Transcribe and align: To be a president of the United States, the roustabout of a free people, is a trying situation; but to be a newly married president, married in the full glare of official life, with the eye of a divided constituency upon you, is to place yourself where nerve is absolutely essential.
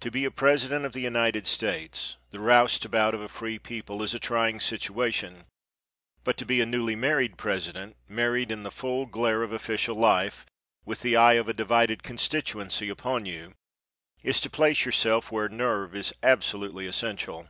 To 0.00 0.10
be 0.10 0.24
a 0.24 0.30
president 0.32 0.84
of 0.84 0.92
the 0.92 1.02
United 1.06 1.46
States, 1.46 2.16
the 2.32 2.40
roustabout 2.40 3.14
of 3.14 3.20
a 3.20 3.28
free 3.28 3.60
people, 3.60 4.02
is 4.02 4.12
a 4.12 4.18
trying 4.18 4.58
situation; 4.58 5.44
but 6.24 6.36
to 6.38 6.44
be 6.44 6.60
a 6.60 6.66
newly 6.66 6.96
married 6.96 7.38
president, 7.38 7.94
married 8.08 8.50
in 8.50 8.64
the 8.64 8.72
full 8.72 9.06
glare 9.06 9.44
of 9.44 9.52
official 9.52 9.94
life, 9.94 10.44
with 10.84 11.02
the 11.02 11.14
eye 11.14 11.34
of 11.34 11.48
a 11.48 11.54
divided 11.54 12.02
constituency 12.02 12.88
upon 12.88 13.24
you, 13.24 13.54
is 14.24 14.40
to 14.40 14.50
place 14.50 14.84
yourself 14.84 15.30
where 15.30 15.48
nerve 15.48 15.94
is 15.94 16.12
absolutely 16.24 16.88
essential. 16.88 17.48